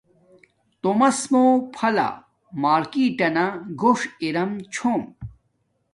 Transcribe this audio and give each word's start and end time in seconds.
تومس 0.81 1.19
مُو 1.31 1.43
پھلہ 1.73 2.09
مارکٹا 2.61 3.27
نہ 3.35 3.45
گوݽ 3.81 3.99
ارم 4.23 4.51
چھوم 4.73 5.01